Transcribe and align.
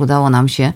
Udało 0.00 0.30
nam 0.30 0.48
się, 0.48 0.72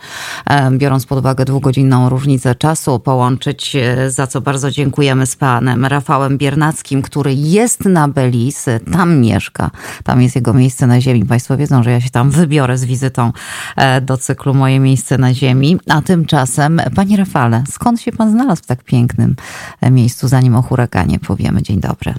biorąc 0.72 1.06
pod 1.06 1.18
uwagę 1.18 1.44
dwugodzinną 1.44 2.08
różnicę 2.08 2.54
czasu, 2.54 2.98
połączyć, 2.98 3.76
e, 3.76 4.10
za 4.10 4.26
co 4.26 4.40
bardzo 4.40 4.70
dziękujemy 4.70 5.26
z 5.26 5.36
panem 5.36 5.86
Rafałem 5.86 6.38
Biernackim, 6.38 7.02
który 7.02 7.34
jest 7.34 7.84
na 7.84 8.08
Belize, 8.08 8.80
tam 8.80 9.20
mieszka, 9.20 9.70
tam 10.04 10.22
jest 10.22 10.36
jego 10.36 10.54
miejsce 10.54 10.86
na 10.86 11.00
ziemi. 11.00 11.24
Państwo 11.24 11.56
wiedzą, 11.56 11.82
że 11.82 11.90
ja 11.90 12.00
się 12.00 12.10
tam 12.10 12.30
wybiorę 12.30 12.78
z 12.78 12.84
wizytą 12.84 13.32
e, 13.76 14.00
do 14.00 14.16
cyklu 14.16 14.54
Moje 14.54 14.80
miejsce 14.80 15.18
na 15.18 15.34
ziemi. 15.34 15.78
A 15.88 16.02
tymczasem, 16.02 16.80
panie 16.96 17.16
Rafale, 17.16 17.64
skąd 17.70 18.00
się 18.00 18.12
pan 18.12 18.30
znalazł 18.30 18.62
w 18.62 18.66
tak 18.66 18.84
pięknym 18.84 19.36
e, 19.80 19.90
miejscu, 19.90 20.28
zanim 20.28 20.56
o 20.56 20.62
huraganie 20.62 21.18
powiemy? 21.18 21.62
Dzień 21.62 21.80
dobry. 21.80 22.14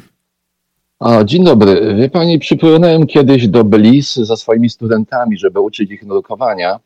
Dzień 1.25 1.43
dobry. 1.43 1.95
Wie 1.99 2.09
pani, 2.09 2.39
przypłynąłem 2.39 3.07
kiedyś 3.07 3.47
do 3.47 3.63
Belize 3.63 4.25
ze 4.25 4.37
swoimi 4.37 4.69
studentami, 4.69 5.37
żeby 5.37 5.59
uczyć 5.59 5.91
ich 5.91 6.03
nurkowania. 6.03 6.79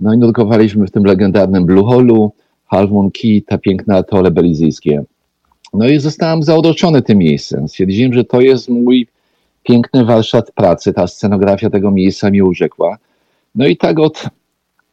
No 0.00 0.14
i 0.14 0.18
nurkowaliśmy 0.18 0.86
w 0.86 0.90
tym 0.90 1.04
legendarnym 1.04 1.66
Blue 1.66 1.84
Hole'u, 1.84 2.28
Half 2.66 2.90
Moon 2.90 3.10
Key, 3.10 3.42
te 3.46 3.58
piękne 3.58 3.96
atole 3.96 4.30
belizyjskie. 4.30 5.04
No 5.72 5.88
i 5.88 5.98
zostałem 5.98 6.42
zauroczony 6.42 7.02
tym 7.02 7.18
miejscem. 7.18 7.68
Stwierdziłem, 7.68 8.12
że 8.12 8.24
to 8.24 8.40
jest 8.40 8.68
mój 8.68 9.06
piękny 9.62 10.04
warsztat 10.04 10.52
pracy. 10.52 10.92
Ta 10.92 11.06
scenografia 11.06 11.70
tego 11.70 11.90
miejsca 11.90 12.30
mi 12.30 12.42
urzekła. 12.42 12.98
No 13.54 13.66
i 13.66 13.76
tak 13.76 13.98
od 13.98 14.24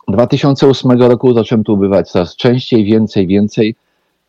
2008 0.08 0.92
roku 0.92 1.34
zacząłem 1.34 1.64
tu 1.64 1.78
bywać 1.78 2.12
coraz 2.12 2.36
częściej, 2.36 2.86
więcej, 2.86 3.28
więcej. 3.28 3.76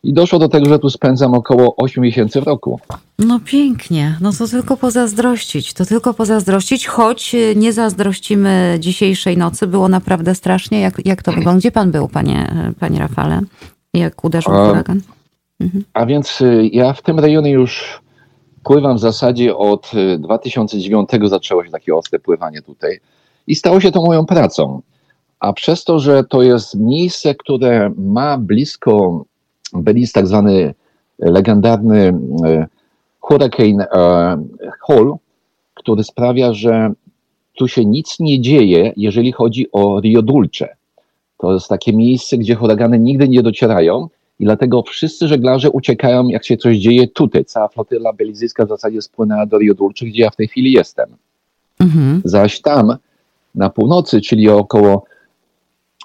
I 0.03 0.13
doszło 0.13 0.39
do 0.39 0.49
tego, 0.49 0.69
że 0.69 0.79
tu 0.79 0.89
spędzam 0.89 1.33
około 1.33 1.75
8 1.75 2.03
miesięcy 2.03 2.41
w 2.41 2.43
roku. 2.43 2.79
No 3.19 3.39
pięknie, 3.45 4.17
no 4.21 4.31
to 4.33 4.47
tylko 4.47 4.77
pozazdrościć, 4.77 5.73
to 5.73 5.85
tylko 5.85 6.13
pozazdrościć, 6.13 6.87
choć 6.87 7.35
y, 7.35 7.53
nie 7.55 7.73
zazdrościmy 7.73 8.77
dzisiejszej 8.79 9.37
nocy, 9.37 9.67
było 9.67 9.89
naprawdę 9.89 10.35
strasznie. 10.35 10.79
Jak, 10.79 11.05
jak 11.05 11.23
to 11.23 11.31
wygląda? 11.31 11.59
Gdzie 11.59 11.71
pan 11.71 11.91
był, 11.91 12.07
panie, 12.07 12.51
panie 12.79 12.99
Rafale? 12.99 13.41
Jak 13.93 14.23
uderzył 14.23 14.53
a, 14.53 14.67
huragan? 14.67 15.01
Mhm. 15.59 15.83
A 15.93 16.05
więc 16.05 16.41
y, 16.41 16.69
ja 16.73 16.93
w 16.93 17.01
tym 17.01 17.19
rejonie 17.19 17.51
już 17.51 18.01
pływam 18.63 18.97
w 18.97 18.99
zasadzie 18.99 19.55
od 19.55 19.91
2009 20.19 21.09
y, 21.13 21.29
zaczęło 21.29 21.65
się 21.65 21.71
takie 21.71 21.95
ostre 21.95 22.19
pływanie 22.19 22.61
tutaj 22.61 22.99
i 23.47 23.55
stało 23.55 23.81
się 23.81 23.91
to 23.91 24.01
moją 24.01 24.25
pracą. 24.25 24.81
A 25.39 25.53
przez 25.53 25.83
to, 25.83 25.99
że 25.99 26.23
to 26.23 26.41
jest 26.41 26.75
miejsce, 26.75 27.35
które 27.35 27.91
ma 27.97 28.37
blisko 28.37 29.25
Belize 29.73 30.11
tak 30.13 30.27
zwany 30.27 30.73
legendarny 31.19 32.13
e, 32.45 32.67
Hurricane 33.19 33.89
e, 33.89 34.37
Hall, 34.87 35.15
który 35.73 36.03
sprawia, 36.03 36.53
że 36.53 36.91
tu 37.57 37.67
się 37.67 37.85
nic 37.85 38.19
nie 38.19 38.41
dzieje, 38.41 38.93
jeżeli 38.97 39.31
chodzi 39.31 39.71
o 39.71 39.99
Rio 39.99 40.21
Dulce. 40.21 40.75
To 41.37 41.53
jest 41.53 41.67
takie 41.67 41.93
miejsce, 41.93 42.37
gdzie 42.37 42.55
huragany 42.55 42.99
nigdy 42.99 43.29
nie 43.29 43.43
docierają 43.43 44.09
i 44.39 44.45
dlatego 44.45 44.83
wszyscy 44.83 45.27
żeglarze 45.27 45.69
uciekają, 45.71 46.27
jak 46.27 46.45
się 46.45 46.57
coś 46.57 46.77
dzieje 46.77 47.07
tutaj. 47.07 47.45
Cała 47.45 47.67
flotyla 47.67 48.13
belizyjska 48.13 48.65
w 48.65 48.69
zasadzie 48.69 49.01
spłynęła 49.01 49.45
do 49.45 49.57
Rio 49.57 49.73
Dulce, 49.73 50.05
gdzie 50.05 50.21
ja 50.23 50.29
w 50.29 50.35
tej 50.35 50.47
chwili 50.47 50.71
jestem. 50.71 51.09
Mhm. 51.79 52.21
Zaś 52.25 52.61
tam, 52.61 52.97
na 53.55 53.69
północy, 53.69 54.21
czyli 54.21 54.49
około, 54.49 55.03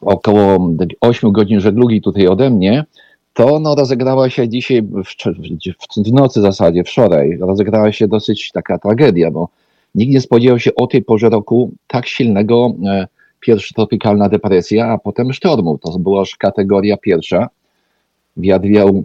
około 0.02 0.70
8 1.00 1.32
godzin 1.32 1.60
żeglugi 1.60 2.02
tutaj 2.02 2.26
ode 2.26 2.50
mnie, 2.50 2.84
to 3.34 3.58
no, 3.60 3.74
rozegrała 3.74 4.30
się 4.30 4.48
dzisiaj, 4.48 4.82
w, 4.82 5.04
w, 5.04 6.08
w 6.08 6.12
nocy 6.12 6.40
w 6.40 6.42
zasadzie, 6.42 6.84
wczoraj, 6.84 7.38
rozegrała 7.40 7.92
się 7.92 8.08
dosyć 8.08 8.50
taka 8.52 8.78
tragedia, 8.78 9.30
bo 9.30 9.48
nikt 9.94 10.12
nie 10.12 10.20
spodziewał 10.20 10.58
się 10.58 10.74
o 10.74 10.86
tej 10.86 11.02
porze 11.02 11.28
roku 11.28 11.72
tak 11.86 12.06
silnego, 12.06 12.74
e, 12.86 13.06
pierwsza 13.40 13.74
tropikalna 13.74 14.28
depresja, 14.28 14.86
a 14.86 14.98
potem 14.98 15.32
sztormu. 15.32 15.78
To 15.78 15.98
była 15.98 16.20
już 16.20 16.36
kategoria 16.36 16.96
pierwsza. 16.96 17.48
Wiatr 18.36 18.66
wiał, 18.66 19.04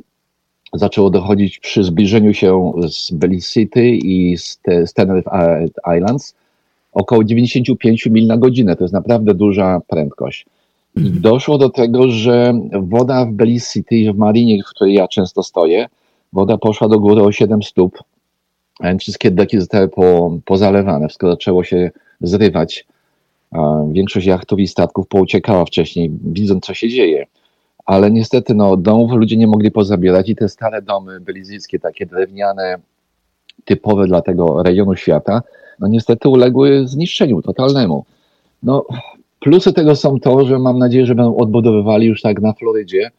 zaczęło 0.73 1.09
dochodzić 1.09 1.59
przy 1.59 1.83
zbliżeniu 1.83 2.33
się 2.33 2.73
z 2.89 3.11
Belize 3.11 3.49
City 3.51 3.89
i 3.89 4.37
z, 4.37 4.59
z 4.85 4.93
Tenerife 4.93 5.29
Islands 5.97 6.35
około 6.93 7.23
95 7.23 8.05
mil 8.05 8.27
na 8.27 8.37
godzinę. 8.37 8.75
To 8.75 8.83
jest 8.83 8.93
naprawdę 8.93 9.33
duża 9.33 9.81
prędkość. 9.87 10.45
Doszło 10.95 11.57
do 11.57 11.69
tego, 11.69 12.07
że 12.07 12.53
woda 12.81 13.25
w 13.25 13.31
Belize 13.31 13.73
City, 13.73 14.13
w 14.13 14.17
Marinie, 14.17 14.63
w 14.63 14.69
której 14.69 14.93
ja 14.93 15.07
często 15.07 15.43
stoję, 15.43 15.87
woda 16.33 16.57
poszła 16.57 16.87
do 16.87 16.99
góry 16.99 17.23
o 17.23 17.31
7 17.31 17.63
stóp. 17.63 18.03
Wszystkie 18.99 19.31
deki 19.31 19.59
zostały 19.59 19.87
po, 19.87 20.37
pozalewane, 20.45 21.07
wszystko 21.07 21.29
zaczęło 21.29 21.63
się 21.63 21.91
zrywać. 22.21 22.87
Większość 23.91 24.27
jachtów 24.27 24.59
i 24.59 24.67
statków 24.67 25.07
pouciekała 25.07 25.65
wcześniej, 25.65 26.11
widząc 26.23 26.65
co 26.65 26.73
się 26.73 26.89
dzieje. 26.89 27.25
Ale 27.85 28.11
niestety 28.11 28.53
no, 28.53 28.77
domów 28.77 29.11
ludzie 29.11 29.37
nie 29.37 29.47
mogli 29.47 29.71
pozabierać 29.71 30.29
i 30.29 30.35
te 30.35 30.49
stare 30.49 30.81
domy 30.81 31.19
belizyjskie, 31.19 31.79
takie 31.79 32.05
drewniane, 32.05 32.75
typowe 33.65 34.07
dla 34.07 34.21
tego 34.21 34.63
rejonu 34.63 34.95
świata, 34.95 35.41
no 35.79 35.87
niestety 35.87 36.29
uległy 36.29 36.87
zniszczeniu 36.87 37.41
totalnemu. 37.41 38.05
No, 38.63 38.85
Plusy 39.39 39.73
tego 39.73 39.95
są 39.95 40.19
to, 40.19 40.45
że 40.45 40.59
mam 40.59 40.79
nadzieję, 40.79 41.05
że 41.05 41.15
będą 41.15 41.37
odbudowywali 41.37 42.07
już 42.07 42.21
tak 42.21 42.41
na 42.41 42.53
Florydzie 42.53 43.11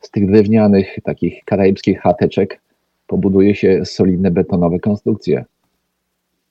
z 0.00 0.10
tych 0.10 0.30
drewnianych, 0.30 0.98
takich 1.04 1.44
karaibskich 1.44 2.00
chateczek 2.00 2.60
pobuduje 3.06 3.54
się 3.54 3.84
solidne 3.84 4.30
betonowe 4.30 4.78
konstrukcje. 4.78 5.44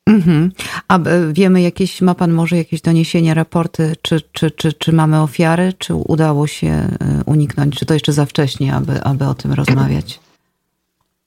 Mhm. 0.05 0.51
A 0.87 0.99
e, 0.99 1.33
wiemy 1.33 1.61
jakieś, 1.61 2.01
ma 2.01 2.15
pan 2.15 2.31
może 2.31 2.57
jakieś 2.57 2.81
doniesienia, 2.81 3.33
raporty, 3.33 3.93
czy, 4.01 4.21
czy, 4.31 4.51
czy, 4.51 4.73
czy 4.73 4.93
mamy 4.93 5.21
ofiary, 5.21 5.73
czy 5.77 5.95
udało 5.95 6.47
się 6.47 6.67
e, 6.67 6.89
uniknąć, 7.25 7.75
czy 7.75 7.85
to 7.85 7.93
jeszcze 7.93 8.13
za 8.13 8.25
wcześnie, 8.25 8.73
aby, 8.73 9.03
aby 9.03 9.25
o 9.25 9.33
tym 9.33 9.53
rozmawiać? 9.53 10.19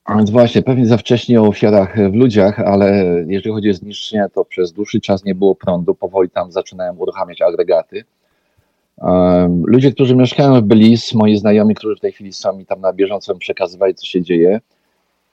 A 0.09 0.17
więc 0.17 0.31
właśnie, 0.31 0.63
pewnie 0.63 0.87
za 0.87 0.97
wcześnie 0.97 1.43
o 1.43 1.47
ofiarach 1.47 2.11
w 2.11 2.15
ludziach, 2.15 2.61
ale 2.61 3.05
jeżeli 3.27 3.55
chodzi 3.55 3.71
o 3.71 3.75
zniszczenia, 3.75 4.29
to 4.29 4.45
przez 4.45 4.73
dłuższy 4.73 5.01
czas 5.01 5.25
nie 5.25 5.35
było 5.35 5.55
prądu. 5.55 5.95
Powoli 5.95 6.31
tam 6.31 6.53
zaczynałem 6.53 7.01
uruchamiać 7.01 7.43
agregaty. 7.43 8.05
ludzie, 9.65 9.93
którzy 9.93 10.17
mieszkają 10.17 10.61
w 10.61 10.63
Belize, 10.65 11.19
moi 11.19 11.37
znajomi, 11.37 11.75
którzy 11.75 11.97
w 11.97 12.01
tej 12.01 12.13
chwili 12.13 12.33
są 12.33 12.53
mi 12.53 12.67
tam 12.67 12.81
na 12.81 12.93
bieżąco 12.93 13.35
przekazywali, 13.35 13.95
co 13.95 14.07
się 14.07 14.23
dzieje, 14.23 14.61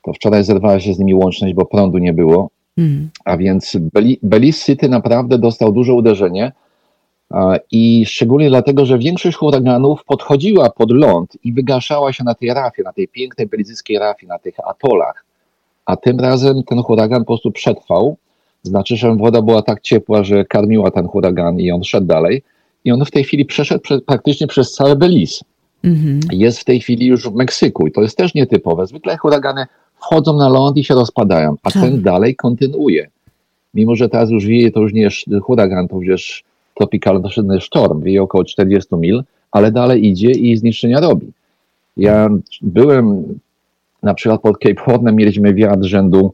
to 0.03 0.13
wczoraj 0.13 0.43
zerwała 0.43 0.79
się 0.79 0.93
z 0.93 0.99
nimi 0.99 1.13
łączność, 1.13 1.53
bo 1.53 1.65
prądu 1.65 1.97
nie 1.97 2.13
było. 2.13 2.49
Mm. 2.77 3.09
A 3.25 3.37
więc 3.37 3.77
Belize 4.23 4.65
City 4.65 4.89
naprawdę 4.89 5.37
dostał 5.37 5.71
duże 5.71 5.93
uderzenie. 5.93 6.51
I 7.71 8.05
szczególnie 8.05 8.49
dlatego, 8.49 8.85
że 8.85 8.97
większość 8.97 9.37
huraganów 9.37 10.03
podchodziła 10.05 10.69
pod 10.69 10.91
ląd 10.91 11.37
i 11.43 11.53
wygaszała 11.53 12.13
się 12.13 12.23
na 12.23 12.35
tej 12.35 12.53
rafie, 12.53 12.83
na 12.83 12.93
tej 12.93 13.07
pięknej 13.07 13.47
belizyjskiej 13.47 13.99
rafie, 13.99 14.27
na 14.27 14.39
tych 14.39 14.55
atolach. 14.67 15.25
A 15.85 15.95
tym 15.95 16.19
razem 16.19 16.63
ten 16.63 16.81
huragan 16.81 17.21
po 17.21 17.25
prostu 17.25 17.51
przetrwał. 17.51 18.17
Znaczy, 18.63 18.97
że 18.97 19.15
woda 19.15 19.41
była 19.41 19.61
tak 19.61 19.81
ciepła, 19.81 20.23
że 20.23 20.45
karmiła 20.45 20.91
ten 20.91 21.07
huragan 21.07 21.59
i 21.59 21.71
on 21.71 21.83
szedł 21.83 22.07
dalej. 22.07 22.43
I 22.85 22.91
on 22.91 23.05
w 23.05 23.11
tej 23.11 23.23
chwili 23.23 23.45
przeszedł 23.45 23.81
prze, 23.81 24.01
praktycznie 24.01 24.47
przez 24.47 24.71
cały 24.71 24.95
Belize. 24.95 25.39
Mhm. 25.83 26.19
Jest 26.31 26.59
w 26.59 26.63
tej 26.63 26.79
chwili 26.79 27.05
już 27.05 27.29
w 27.29 27.33
Meksyku 27.33 27.87
i 27.87 27.91
to 27.91 28.01
jest 28.01 28.17
też 28.17 28.33
nietypowe. 28.33 28.87
Zwykle 28.87 29.17
huragany 29.17 29.65
wchodzą 29.95 30.37
na 30.37 30.49
ląd 30.49 30.77
i 30.77 30.83
się 30.83 30.93
rozpadają, 30.93 31.55
a 31.63 31.71
tak. 31.71 31.83
ten 31.83 32.01
dalej 32.01 32.35
kontynuuje. 32.35 33.07
Mimo, 33.73 33.95
że 33.95 34.09
teraz 34.09 34.29
już 34.29 34.45
wieje, 34.45 34.71
to 34.71 34.79
już 34.79 34.93
nie 34.93 35.01
jest 35.01 35.17
huragan, 35.43 35.87
to 35.87 35.95
już 35.95 36.07
jest 36.07 36.54
tropikalny 36.75 37.29
sztorm, 37.59 38.01
wieje 38.01 38.23
około 38.23 38.43
40 38.43 38.95
mil, 38.95 39.23
ale 39.51 39.71
dalej 39.71 40.07
idzie 40.07 40.31
i 40.31 40.57
zniszczenia 40.57 40.99
robi. 40.99 41.31
Ja 41.97 42.29
byłem 42.61 43.23
na 44.03 44.13
przykład 44.13 44.41
pod 44.41 44.57
Cape 44.57 44.81
Hornem, 44.81 45.15
mieliśmy 45.15 45.53
wiatr 45.53 45.83
rzędu 45.83 46.33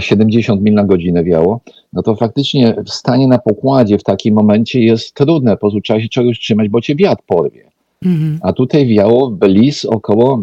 70 0.00 0.60
e, 0.60 0.64
mil 0.64 0.74
na 0.74 0.84
godzinę 0.84 1.24
wiało, 1.24 1.60
no 1.92 2.02
to 2.02 2.14
faktycznie 2.14 2.74
stanie 2.86 3.28
na 3.28 3.38
pokładzie 3.38 3.98
w 3.98 4.04
takim 4.04 4.34
momencie 4.34 4.80
jest 4.80 5.14
trudne, 5.14 5.52
po 5.52 5.60
prostu 5.60 5.80
trzeba 5.80 6.00
się 6.00 6.08
czegoś 6.08 6.38
trzymać, 6.38 6.68
bo 6.68 6.80
cię 6.80 6.96
wiatr 6.96 7.22
porwie. 7.26 7.64
Mhm. 8.04 8.38
A 8.42 8.52
tutaj 8.52 8.86
wiało 8.86 9.30
w 9.30 9.34
Belize 9.34 9.88
około, 9.88 10.42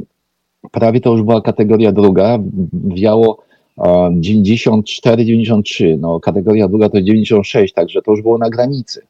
prawie 0.72 1.02
to 1.02 1.12
już 1.12 1.24
była 1.24 1.42
kategoria 1.42 1.92
druga, 1.92 2.40
wiało 2.74 3.46
94-93, 3.78 5.98
no 6.00 6.20
kategoria 6.20 6.68
druga 6.68 6.90
to 6.90 7.02
96, 7.02 7.74
także 7.74 8.02
to 8.02 8.12
już 8.12 8.22
było 8.22 8.38
na 8.38 8.50
granicy. 8.50 9.02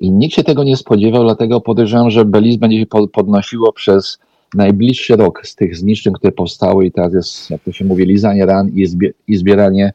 I 0.00 0.10
nikt 0.10 0.34
się 0.34 0.44
tego 0.44 0.64
nie 0.64 0.76
spodziewał, 0.76 1.22
dlatego 1.22 1.60
podejrzewam, 1.60 2.10
że 2.10 2.24
Belize 2.24 2.58
będzie 2.58 2.78
się 2.78 2.86
podnosiło 3.12 3.72
przez 3.72 4.18
najbliższy 4.54 5.16
rok 5.16 5.46
z 5.46 5.54
tych 5.54 5.76
zniszczeń, 5.76 6.12
które 6.12 6.32
powstały 6.32 6.86
i 6.86 6.92
teraz 6.92 7.12
jest, 7.12 7.50
jak 7.50 7.62
to 7.62 7.72
się 7.72 7.84
mówi, 7.84 8.06
lizanie 8.06 8.46
ran 8.46 8.68
i, 8.68 8.86
i 9.28 9.36
zbieranie 9.36 9.92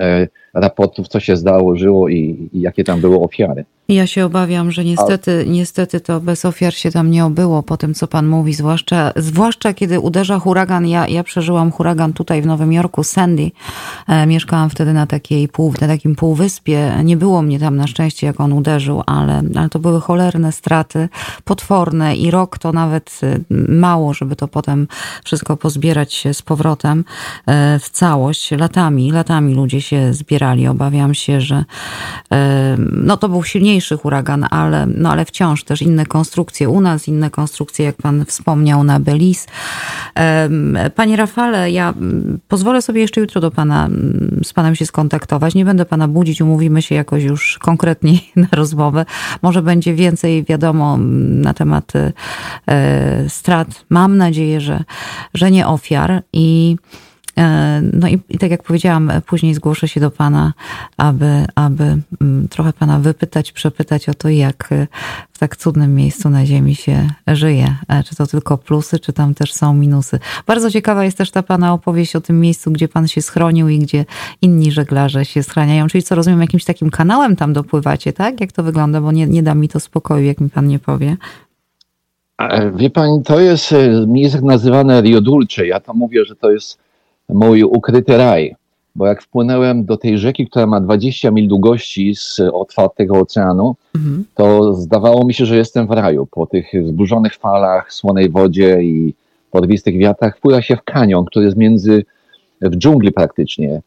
e, 0.00 0.28
raportów, 0.54 1.08
co 1.08 1.20
się 1.20 1.36
zdarzyło 1.36 2.08
i, 2.08 2.48
i 2.52 2.60
jakie 2.60 2.84
tam 2.84 3.00
były 3.00 3.20
ofiary. 3.20 3.64
Ja 3.90 4.06
się 4.06 4.24
obawiam, 4.24 4.70
że 4.70 4.84
niestety, 4.84 5.44
A... 5.46 5.50
niestety 5.50 6.00
to 6.00 6.20
bez 6.20 6.44
ofiar 6.44 6.74
się 6.74 6.90
tam 6.90 7.10
nie 7.10 7.24
obyło 7.24 7.62
po 7.62 7.76
tym, 7.76 7.94
co 7.94 8.06
pan 8.06 8.26
mówi, 8.26 8.54
zwłaszcza, 8.54 9.12
zwłaszcza 9.16 9.74
kiedy 9.74 10.00
uderza 10.00 10.38
huragan. 10.38 10.86
Ja, 10.86 11.08
ja 11.08 11.24
przeżyłam 11.24 11.72
huragan 11.72 12.12
tutaj 12.12 12.42
w 12.42 12.46
Nowym 12.46 12.72
Jorku, 12.72 13.04
Sandy. 13.04 13.50
E, 14.08 14.26
mieszkałam 14.26 14.70
wtedy 14.70 14.92
na, 14.92 15.06
takiej 15.06 15.48
pół, 15.48 15.74
na 15.80 15.86
takim 15.86 16.16
półwyspie. 16.16 16.92
Nie 17.04 17.16
było 17.16 17.42
mnie 17.42 17.58
tam 17.58 17.76
na 17.76 17.86
szczęście, 17.86 18.26
jak 18.26 18.40
on 18.40 18.52
uderzył, 18.52 19.02
ale, 19.06 19.42
ale 19.54 19.68
to 19.68 19.78
były 19.78 20.00
cholerne 20.00 20.52
straty, 20.52 21.08
potworne 21.44 22.16
i 22.16 22.30
rok 22.30 22.58
to 22.58 22.72
nawet 22.72 23.20
e, 23.22 23.38
mało, 23.68 24.14
żeby 24.14 24.36
to 24.36 24.48
potem 24.48 24.88
wszystko 25.24 25.56
pozbierać 25.56 26.24
z 26.32 26.42
powrotem 26.42 27.04
e, 27.46 27.78
w 27.78 27.90
całość. 27.90 28.50
Latami, 28.50 29.12
latami 29.12 29.54
ludzie 29.54 29.80
się 29.80 30.14
zbierali. 30.14 30.66
Obawiam 30.66 31.14
się, 31.14 31.40
że 31.40 31.64
e, 32.32 32.76
no 32.78 33.16
to 33.16 33.28
był 33.28 33.42
silniejszy 33.42 33.79
huragan, 33.88 34.46
ale, 34.50 34.86
no 34.86 35.12
ale 35.12 35.24
wciąż 35.24 35.64
też 35.64 35.82
inne 35.82 36.06
konstrukcje 36.06 36.68
u 36.68 36.80
nas, 36.80 37.08
inne 37.08 37.30
konstrukcje, 37.30 37.84
jak 37.84 37.96
pan 37.96 38.24
wspomniał, 38.24 38.84
na 38.84 39.00
Belize. 39.00 39.46
Panie 40.94 41.16
Rafale, 41.16 41.70
ja 41.70 41.94
pozwolę 42.48 42.82
sobie 42.82 43.00
jeszcze 43.00 43.20
jutro 43.20 43.40
do 43.40 43.50
pana, 43.50 43.88
z 44.42 44.52
panem 44.52 44.74
się 44.74 44.86
skontaktować. 44.86 45.54
Nie 45.54 45.64
będę 45.64 45.84
pana 45.84 46.08
budzić, 46.08 46.40
umówimy 46.40 46.82
się 46.82 46.94
jakoś 46.94 47.22
już 47.22 47.58
konkretniej 47.58 48.30
na 48.36 48.48
rozmowę. 48.52 49.06
Może 49.42 49.62
będzie 49.62 49.94
więcej 49.94 50.44
wiadomo 50.44 50.96
na 51.42 51.54
temat 51.54 51.92
e, 51.96 53.28
strat. 53.28 53.84
Mam 53.90 54.16
nadzieję, 54.16 54.60
że, 54.60 54.84
że 55.34 55.50
nie 55.50 55.66
ofiar 55.66 56.22
i 56.32 56.76
no 57.92 58.08
i, 58.08 58.18
i, 58.28 58.38
tak 58.38 58.50
jak 58.50 58.62
powiedziałam, 58.62 59.12
później 59.26 59.54
zgłoszę 59.54 59.88
się 59.88 60.00
do 60.00 60.10
Pana, 60.10 60.52
aby, 60.96 61.44
aby 61.54 61.84
mm, 62.20 62.48
trochę 62.48 62.72
Pana 62.72 62.98
wypytać, 62.98 63.52
przepytać 63.52 64.08
o 64.08 64.14
to, 64.14 64.28
jak 64.28 64.68
w 65.32 65.38
tak 65.38 65.56
cudnym 65.56 65.94
miejscu 65.94 66.30
na 66.30 66.46
Ziemi 66.46 66.74
się 66.74 67.08
żyje. 67.26 67.76
E, 67.88 68.02
czy 68.02 68.16
to 68.16 68.26
tylko 68.26 68.58
plusy, 68.58 68.98
czy 68.98 69.12
tam 69.12 69.34
też 69.34 69.52
są 69.52 69.74
minusy. 69.74 70.18
Bardzo 70.46 70.70
ciekawa 70.70 71.04
jest 71.04 71.18
też 71.18 71.30
ta 71.30 71.42
Pana 71.42 71.72
opowieść 71.72 72.16
o 72.16 72.20
tym 72.20 72.40
miejscu, 72.40 72.70
gdzie 72.70 72.88
Pan 72.88 73.08
się 73.08 73.22
schronił 73.22 73.68
i 73.68 73.78
gdzie 73.78 74.04
inni 74.42 74.72
żeglarze 74.72 75.24
się 75.24 75.42
schraniają. 75.42 75.86
Czyli 75.86 76.02
co 76.02 76.14
rozumiem, 76.14 76.40
jakimś 76.40 76.64
takim 76.64 76.90
kanałem 76.90 77.36
tam 77.36 77.52
dopływacie, 77.52 78.12
tak? 78.12 78.40
Jak 78.40 78.52
to 78.52 78.62
wygląda? 78.62 79.00
Bo 79.00 79.12
nie, 79.12 79.26
nie 79.26 79.42
da 79.42 79.54
mi 79.54 79.68
to 79.68 79.80
spokoju, 79.80 80.24
jak 80.24 80.40
mi 80.40 80.50
Pan 80.50 80.68
nie 80.68 80.78
powie. 80.78 81.16
Wie 82.74 82.90
Pani, 82.90 83.22
to 83.22 83.40
jest 83.40 83.74
miejsce 84.06 84.40
nazywane 84.40 85.02
Rio 85.02 85.20
Dulce. 85.20 85.66
Ja 85.66 85.80
tam 85.80 85.96
mówię, 85.96 86.24
że 86.24 86.36
to 86.36 86.50
jest 86.50 86.78
mój 87.32 87.62
ukryty 87.62 88.16
raj. 88.16 88.54
Bo 88.94 89.06
jak 89.06 89.22
wpłynąłem 89.22 89.84
do 89.84 89.96
tej 89.96 90.18
rzeki, 90.18 90.46
która 90.46 90.66
ma 90.66 90.80
20 90.80 91.30
mil 91.30 91.48
długości 91.48 92.14
z 92.16 92.40
otwartego 92.52 93.14
oceanu, 93.14 93.76
mhm. 93.94 94.24
to 94.34 94.74
zdawało 94.74 95.24
mi 95.24 95.34
się, 95.34 95.46
że 95.46 95.56
jestem 95.56 95.86
w 95.86 95.90
raju. 95.90 96.26
Po 96.30 96.46
tych 96.46 96.66
zburzonych 96.84 97.34
falach, 97.34 97.92
słonej 97.92 98.30
wodzie 98.30 98.82
i 98.82 99.14
podwistych 99.50 99.98
wiatrach 99.98 100.36
wpływa 100.36 100.62
się 100.62 100.76
w 100.76 100.82
kanion, 100.82 101.24
który 101.24 101.44
jest 101.44 101.56
między, 101.56 102.04
w 102.62 102.76
dżungli 102.76 103.12
praktycznie. 103.12 103.80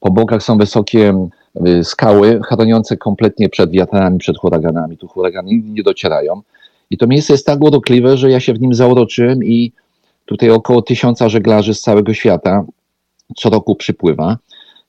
Po 0.00 0.10
bokach 0.10 0.42
są 0.42 0.58
wysokie 0.58 1.28
y, 1.66 1.84
skały 1.84 2.40
chroniące 2.42 2.96
kompletnie 2.96 3.48
przed 3.48 3.70
wiatrami, 3.70 4.18
przed 4.18 4.38
huraganami. 4.38 4.96
Tu 4.96 5.08
huragany 5.08 5.50
nie 5.64 5.82
docierają. 5.82 6.42
I 6.90 6.98
to 6.98 7.06
miejsce 7.06 7.32
jest 7.32 7.46
tak 7.46 7.64
urokliwe, 7.64 8.16
że 8.16 8.30
ja 8.30 8.40
się 8.40 8.52
w 8.54 8.60
nim 8.60 8.74
zauroczyłem 8.74 9.44
i 9.44 9.72
tutaj 10.26 10.50
około 10.50 10.82
tysiąca 10.82 11.28
żeglarzy 11.28 11.74
z 11.74 11.80
całego 11.80 12.14
świata 12.14 12.64
co 13.36 13.50
roku 13.50 13.74
przypływa 13.74 14.38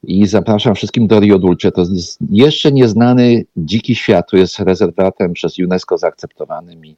i 0.04 0.28
zapraszam 0.28 0.76
wszystkim 0.76 1.08
do 1.08 1.20
Rio 1.20 1.40
Dulce. 1.40 1.72
To 1.72 1.82
jest 1.82 2.20
jeszcze 2.30 2.72
nieznany 2.72 3.46
dziki 3.58 3.96
świat, 3.96 4.28
który 4.28 4.42
jest 4.42 4.60
rezerwatem 4.60 5.34
przez 5.34 5.60
UNESCO 5.60 5.98
zaakceptowanym 5.98 6.86
i, 6.86 6.96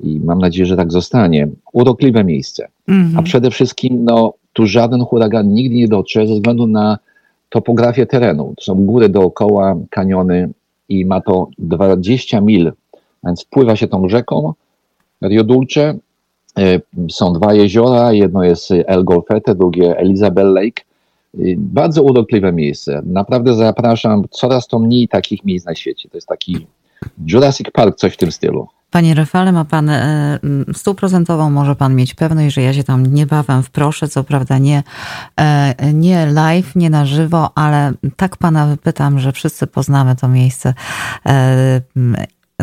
i 0.00 0.20
mam 0.20 0.38
nadzieję, 0.38 0.66
że 0.66 0.76
tak 0.76 0.92
zostanie. 0.92 1.48
Urokliwe 1.72 2.24
miejsce. 2.24 2.68
Mm 2.88 3.12
-hmm. 3.12 3.18
A 3.18 3.22
przede 3.22 3.50
wszystkim 3.50 4.04
no, 4.04 4.34
tu 4.52 4.66
żaden 4.66 5.00
huragan 5.00 5.48
nigdy 5.48 5.76
nie 5.76 5.88
dotrze 5.88 6.26
ze 6.26 6.34
względu 6.34 6.66
na 6.66 6.98
topografię 7.48 8.06
terenu. 8.06 8.54
To 8.56 8.64
są 8.64 8.74
góry 8.74 9.08
dookoła, 9.08 9.76
kaniony 9.90 10.50
i 10.88 11.04
ma 11.04 11.20
to 11.20 11.48
20 11.58 12.40
mil, 12.40 12.72
więc 13.24 13.44
pływa 13.44 13.76
się 13.76 13.88
tą 13.88 14.08
rzeką 14.08 14.54
Rio 15.22 15.44
Dulce 15.44 15.98
są 17.10 17.32
dwa 17.32 17.54
jeziora, 17.54 18.12
jedno 18.12 18.44
jest 18.44 18.70
El 18.86 19.04
Golfete, 19.04 19.54
drugie 19.54 19.98
Elizabeth 19.98 20.48
Lake. 20.48 20.82
Bardzo 21.56 22.02
urokliwe 22.02 22.52
miejsce. 22.52 23.02
Naprawdę 23.06 23.54
zapraszam. 23.54 24.24
Coraz 24.30 24.66
to 24.66 24.78
mniej 24.78 25.08
takich 25.08 25.44
miejsc 25.44 25.66
na 25.66 25.74
świecie. 25.74 26.08
To 26.08 26.16
jest 26.16 26.26
taki 26.26 26.66
Jurassic 27.26 27.70
Park, 27.72 27.96
coś 27.96 28.14
w 28.14 28.16
tym 28.16 28.32
stylu. 28.32 28.68
Panie 28.90 29.14
Rafale, 29.14 29.52
ma 29.52 29.64
pan 29.64 29.90
e, 29.90 30.38
stuprocentową, 30.74 31.50
może 31.50 31.76
pan 31.76 31.94
mieć 31.94 32.14
pewność, 32.14 32.54
że 32.54 32.62
ja 32.62 32.72
się 32.72 32.84
tam 32.84 33.06
niebawem 33.06 33.62
wproszę, 33.62 34.08
co 34.08 34.24
prawda 34.24 34.58
nie, 34.58 34.82
e, 35.36 35.92
nie 35.92 36.26
live, 36.26 36.76
nie 36.76 36.90
na 36.90 37.06
żywo, 37.06 37.50
ale 37.54 37.92
tak 38.16 38.36
pana 38.36 38.66
wypytam, 38.66 39.18
że 39.18 39.32
wszyscy 39.32 39.66
poznamy 39.66 40.16
to 40.16 40.28
miejsce 40.28 40.74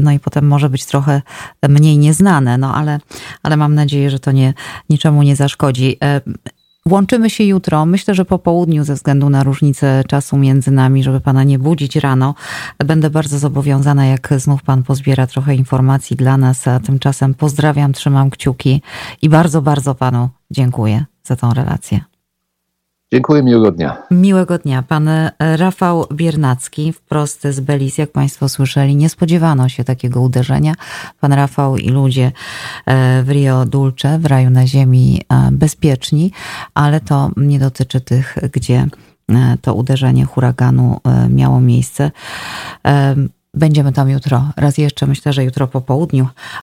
no 0.02 0.12
i 0.12 0.20
potem 0.20 0.48
może 0.48 0.70
być 0.70 0.86
trochę 0.86 1.22
mniej 1.70 1.98
nieznane, 1.98 2.58
no 2.58 2.76
ale, 2.76 3.00
ale 3.44 3.58
mam 3.58 3.76
nadzieję, 3.76 4.10
że 4.10 4.20
to 4.20 4.32
nie, 4.32 4.54
niczemu 4.90 5.24
nie 5.24 5.36
zaszkodzi. 5.36 5.98
E, 6.04 6.22
łączymy 6.90 7.30
się 7.30 7.44
jutro, 7.44 7.86
myślę, 7.86 8.16
że 8.16 8.26
po 8.26 8.40
południu, 8.40 8.84
ze 8.84 8.96
względu 8.96 9.30
na 9.30 9.44
różnicę 9.44 10.04
czasu 10.08 10.38
między 10.38 10.72
nami, 10.72 11.04
żeby 11.04 11.22
pana 11.22 11.44
nie 11.44 11.60
budzić 11.60 11.96
rano. 11.96 12.36
Będę 12.78 13.10
bardzo 13.10 13.40
zobowiązana, 13.40 14.06
jak 14.06 14.34
znów 14.38 14.64
pan 14.64 14.84
pozbiera 14.84 15.28
trochę 15.28 15.56
informacji 15.56 16.16
dla 16.16 16.38
nas, 16.38 16.68
a 16.68 16.80
tymczasem 16.80 17.34
pozdrawiam, 17.34 17.94
trzymam 17.94 18.30
kciuki 18.30 18.82
i 19.22 19.30
bardzo, 19.30 19.62
bardzo 19.62 19.96
panu 19.96 20.30
dziękuję 20.52 21.06
za 21.24 21.36
tą 21.36 21.54
relację. 21.54 22.15
Dziękuję, 23.14 23.44
miłego 23.44 23.72
dnia. 23.72 23.98
Miłego 24.12 24.58
dnia. 24.58 24.84
Pan 24.84 25.08
e, 25.08 25.32
Rafał 25.40 26.06
Biernacki, 26.14 26.94
wprost 26.94 27.48
z 27.48 27.60
Belize, 27.60 28.02
jak 28.02 28.12
Państwo 28.12 28.50
słyszeli, 28.50 28.96
nie 28.96 29.10
spodziewano 29.10 29.70
się 29.70 29.84
takiego 29.84 30.22
uderzenia. 30.22 30.74
Pan 31.20 31.34
Rafał 31.34 31.78
i 31.78 31.90
ludzie 31.90 32.32
e, 32.86 33.24
w 33.24 33.30
Rio 33.30 33.66
Dulce, 33.66 34.20
w 34.20 34.26
raju 34.26 34.50
na 34.50 34.68
ziemi, 34.68 35.22
e, 35.30 35.50
bezpieczni, 35.52 36.32
ale 36.74 37.00
to 37.00 37.32
nie 37.38 37.60
dotyczy 37.60 38.02
tych, 38.02 38.38
gdzie 38.54 38.88
to 39.62 39.74
uderzenie 39.74 40.26
huraganu 40.26 41.00
miało 41.30 41.62
miejsce. 41.62 42.12
Będziemy 43.54 43.92
tam 43.92 44.10
jutro, 44.10 44.50
raz 44.58 44.78
jeszcze, 44.78 45.08
myślę, 45.08 45.34
że 45.34 45.44
jutro 45.44 45.68
po 45.68 45.82
południu, 45.82 46.28